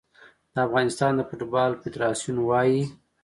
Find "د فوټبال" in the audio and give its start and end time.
1.15-1.71